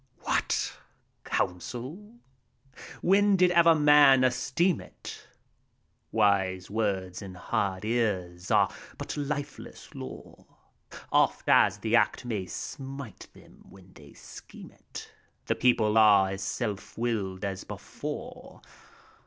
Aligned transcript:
NEREUS. 0.01 0.25
What 0.25 0.77
I 0.77 1.29
Counsel 1.29 1.95
t 2.75 2.81
When 3.03 3.35
did 3.35 3.51
ever 3.51 3.75
men 3.75 4.23
esteem 4.23 4.79
itf 4.79 5.25
Wise 6.11 6.71
words 6.71 7.21
in 7.21 7.35
hard 7.35 7.85
ears 7.85 8.49
are 8.49 8.71
but 8.97 9.15
lifeless 9.15 9.93
lore. 9.93 10.47
Oft 11.11 11.47
as 11.47 11.77
the 11.77 11.95
Act 11.95 12.25
may 12.25 12.47
smite 12.47 13.27
them 13.35 13.63
when 13.69 13.93
they 13.93 14.13
scheme 14.13 14.71
it, 14.71 15.11
The 15.45 15.53
People 15.53 15.95
are 15.99 16.31
as 16.31 16.41
self 16.41 16.97
willed 16.97 17.45
as 17.45 17.63
before. 17.63 18.63